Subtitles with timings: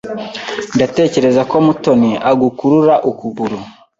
[0.75, 3.57] Ndatekereza ko Mutoni agukurura ukuguru.